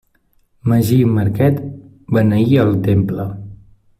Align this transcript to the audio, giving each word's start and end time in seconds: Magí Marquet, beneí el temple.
Magí 0.71 0.97
Marquet, 1.17 1.59
beneí 2.17 2.59
el 2.65 2.75
temple. 2.91 3.29